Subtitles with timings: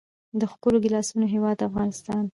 [0.39, 2.23] د ښکلو ګیلاسونو هیواد افغانستان.